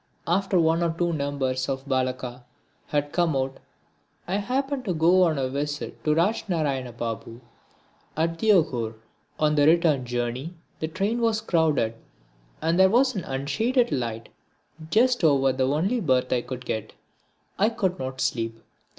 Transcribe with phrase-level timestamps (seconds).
[0.25, 2.43] After one or two numbers of the Balaka
[2.87, 3.57] had come out
[4.27, 7.39] I happened to go on a visit to Rajnarayan Babu
[8.17, 8.95] at Deoghur.
[9.39, 11.93] On the return journey the train was crowded
[12.63, 14.29] and as there was an unshaded light
[14.89, 16.93] just over the only berth I could get,
[17.59, 18.59] I could not sleep.